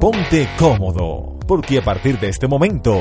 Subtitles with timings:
[0.00, 2.96] Ponte cómodo, porque a partir de este momento,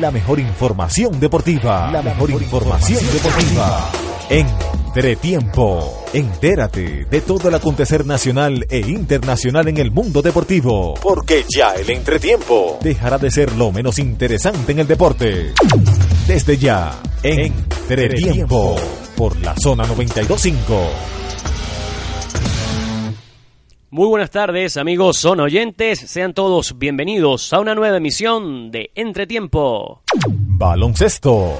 [0.00, 3.88] la mejor información deportiva, la mejor información deportiva,
[4.28, 6.02] Entretiempo.
[6.12, 11.88] Entérate de todo el acontecer nacional e internacional en el mundo deportivo, porque ya el
[11.88, 15.52] entretiempo dejará de ser lo menos interesante en el deporte.
[16.26, 18.74] Desde ya, Entretiempo,
[19.16, 21.20] por la zona 925.
[23.92, 25.98] Muy buenas tardes, amigos son oyentes.
[25.98, 30.02] Sean todos bienvenidos a una nueva emisión de Entretiempo.
[30.28, 31.56] Baloncesto.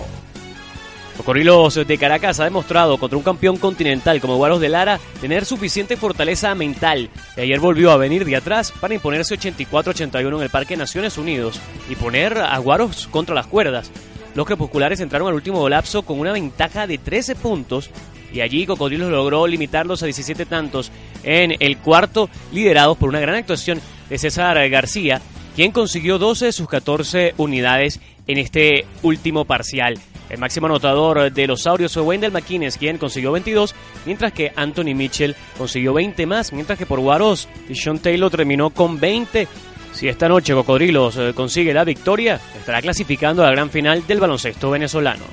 [1.17, 5.97] Cocorilos de Caracas ha demostrado contra un campeón continental como Guaros de Lara tener suficiente
[5.97, 7.11] fortaleza mental.
[7.37, 11.61] Y ayer volvió a venir de atrás para imponerse 84-81 en el Parque Naciones Unidos
[11.89, 13.91] y poner a Guaros contra las cuerdas.
[14.37, 17.91] Los crepusculares entraron al último lapso con una ventaja de 13 puntos
[18.33, 23.37] y allí Cocodrilos logró limitarlos a 17 tantos en el cuarto, liderados por una gran
[23.37, 25.21] actuación de César García,
[25.55, 29.99] quien consiguió 12 de sus 14 unidades en este último parcial.
[30.31, 33.75] El máximo anotador de los Saurios fue Wendell McKinnon, quien consiguió 22,
[34.07, 39.01] mientras que Anthony Mitchell consiguió 20 más, mientras que por Guaros, Sean Taylor terminó con
[39.01, 39.49] 20.
[39.93, 44.21] Si esta noche Cocodrilos eh, consigue la victoria, estará clasificando a la gran final del
[44.21, 45.25] baloncesto venezolano.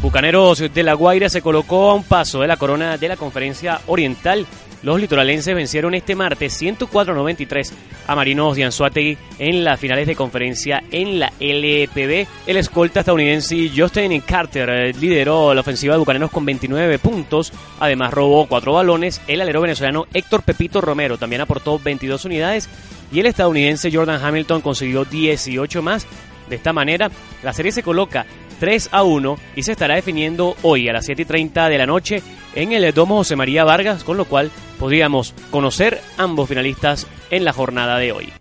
[0.00, 3.80] Bucaneros de La Guaira se colocó a un paso de la corona de la Conferencia
[3.88, 4.46] Oriental.
[4.86, 7.72] Los litoralenses vencieron este martes 104-93
[8.06, 12.28] a Marinos de Anzuategui en las finales de conferencia en la LPB.
[12.46, 17.52] El escolta estadounidense Justin Carter eh, lideró la ofensiva de Bucaneros con 29 puntos.
[17.80, 19.20] Además robó cuatro balones.
[19.26, 22.68] El alero venezolano Héctor Pepito Romero también aportó 22 unidades.
[23.10, 26.06] Y el estadounidense Jordan Hamilton consiguió 18 más.
[26.48, 27.10] De esta manera,
[27.42, 28.24] la serie se coloca
[28.58, 31.86] 3 a 1 y se estará definiendo hoy a las 7 y 30 de la
[31.86, 32.22] noche
[32.54, 37.52] en el Domo José María Vargas, con lo cual podríamos conocer ambos finalistas en la
[37.52, 38.32] jornada de hoy.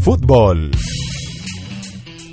[0.00, 0.70] Fútbol.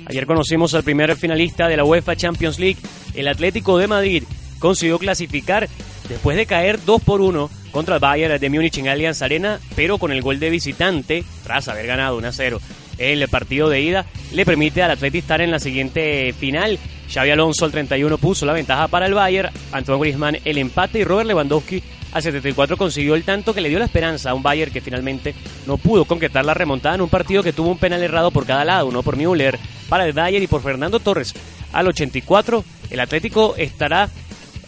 [0.06, 2.78] Ayer conocimos al primer finalista de la UEFA Champions League,
[3.14, 4.22] el Atlético de Madrid,
[4.58, 5.68] consiguió clasificar
[6.08, 9.98] después de caer 2 por 1 contra el Bayern de Múnich en Allianz Arena, pero
[9.98, 12.60] con el gol de visitante, tras haber ganado 1 a 0
[12.98, 16.78] el partido de ida, le permite al Atlético estar en la siguiente final.
[17.12, 21.04] Xavi Alonso al 31 puso la ventaja para el Bayern, Antoine Griezmann el empate y
[21.04, 21.82] Robert Lewandowski
[22.14, 25.34] al 74 consiguió el tanto que le dio la esperanza a un Bayern que finalmente
[25.66, 28.64] no pudo concretar la remontada en un partido que tuvo un penal errado por cada
[28.64, 31.34] lado, uno por Müller para el Bayern y por Fernando Torres.
[31.72, 34.08] Al 84 el Atlético estará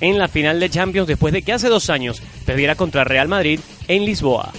[0.01, 3.61] en la final de Champions después de que hace dos años perdiera contra Real Madrid
[3.87, 4.53] en Lisboa.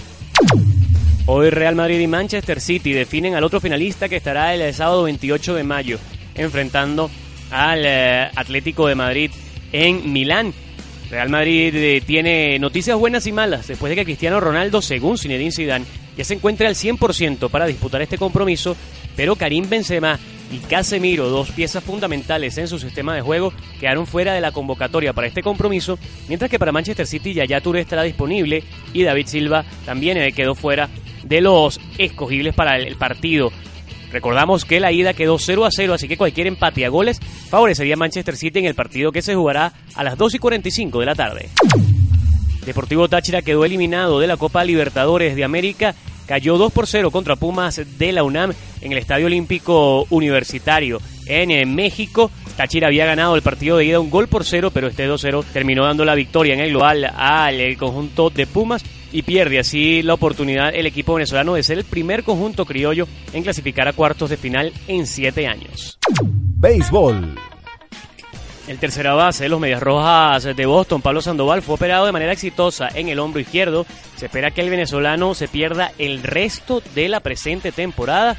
[1.30, 5.56] Hoy Real Madrid y Manchester City definen al otro finalista que estará el sábado 28
[5.56, 5.98] de mayo
[6.34, 7.10] enfrentando
[7.50, 9.30] al eh, Atlético de Madrid
[9.70, 10.54] en Milán.
[11.10, 15.52] Real Madrid eh, tiene noticias buenas y malas después de que Cristiano Ronaldo, según Zinedine
[15.52, 15.84] Zidane,
[16.16, 18.74] ya se encuentre al 100% para disputar este compromiso,
[19.14, 20.18] pero Karim Benzema
[20.50, 25.12] y Casemiro, dos piezas fundamentales en su sistema de juego, quedaron fuera de la convocatoria
[25.12, 29.66] para este compromiso, mientras que para Manchester City Yaya Touré estará disponible y David Silva
[29.84, 30.88] también eh, quedó fuera
[31.22, 33.50] de los escogibles para el partido.
[34.10, 37.94] Recordamos que la ida quedó 0 a 0, así que cualquier empate a goles favorecería
[37.94, 41.06] a Manchester City en el partido que se jugará a las 2 y 45 de
[41.06, 41.48] la tarde.
[42.64, 45.94] Deportivo Táchira quedó eliminado de la Copa Libertadores de América,
[46.26, 51.50] cayó 2 por 0 contra Pumas de la UNAM en el Estadio Olímpico Universitario en
[51.50, 52.30] eh, México.
[52.56, 55.84] Táchira había ganado el partido de ida un gol por cero, pero este 2-0 terminó
[55.84, 60.74] dando la victoria en el global al conjunto de Pumas y pierde así la oportunidad
[60.74, 64.72] el equipo venezolano de ser el primer conjunto criollo en clasificar a cuartos de final
[64.86, 65.98] en siete años.
[66.22, 67.34] Béisbol.
[68.68, 72.32] El tercera base de los Medias Rojas de Boston, Pablo Sandoval, fue operado de manera
[72.32, 73.86] exitosa en el hombro izquierdo.
[74.16, 78.36] Se espera que el venezolano se pierda el resto de la presente temporada.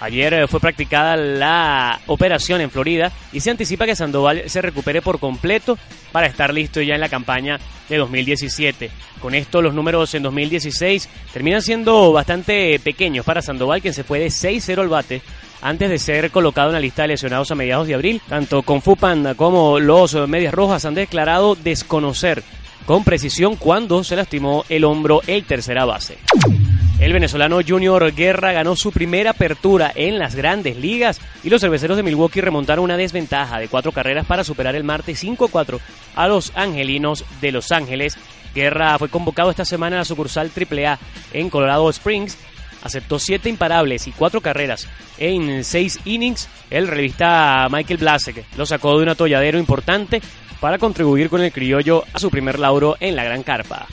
[0.00, 5.02] Ayer eh, fue practicada la operación en Florida y se anticipa que Sandoval se recupere
[5.02, 5.78] por completo
[6.12, 7.58] para estar listo ya en la campaña
[7.88, 8.90] de 2017.
[9.20, 14.18] Con esto los números en 2016 terminan siendo bastante pequeños para Sandoval, quien se fue
[14.18, 15.22] de 6-0 al bate
[15.62, 18.20] antes de ser colocado en la lista de lesionados a mediados de abril.
[18.28, 22.42] Tanto con Panda como los Medias Rojas han declarado desconocer
[22.86, 26.18] con precisión cuando se lastimó el hombro el tercera base.
[27.00, 31.96] El venezolano Junior Guerra ganó su primera apertura en las grandes ligas y los cerveceros
[31.96, 35.80] de Milwaukee remontaron una desventaja de cuatro carreras para superar el martes 5-4
[36.14, 38.16] a los angelinos de Los Ángeles.
[38.54, 40.98] Guerra fue convocado esta semana a la sucursal AAA
[41.32, 42.38] en Colorado Springs.
[42.82, 44.86] Aceptó siete imparables y cuatro carreras
[45.18, 46.48] en seis innings.
[46.70, 50.22] El revista Michael Blasek lo sacó de un atolladero importante
[50.60, 53.86] para contribuir con el criollo a su primer lauro en la Gran Carpa.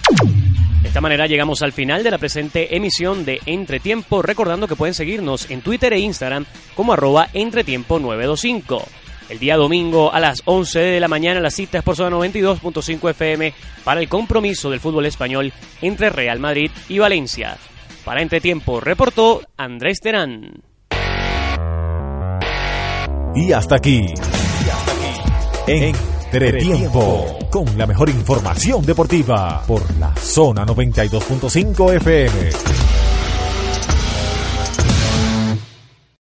[0.81, 4.95] De esta manera llegamos al final de la presente emisión de Entretiempo, recordando que pueden
[4.95, 6.45] seguirnos en Twitter e Instagram
[6.75, 8.83] como arroba entretiempo925.
[9.29, 13.53] El día domingo a las 11 de la mañana la cita por zona 92.5 FM
[13.83, 17.57] para el compromiso del fútbol español entre Real Madrid y Valencia.
[18.03, 20.63] Para Entretiempo reportó Andrés Terán.
[23.35, 24.03] Y hasta aquí.
[24.07, 24.91] Y hasta
[25.91, 26.10] aquí.
[26.31, 27.39] Entretiempo.
[27.49, 29.63] Con la mejor información deportiva.
[29.67, 32.90] Por la zona 92.5 FM.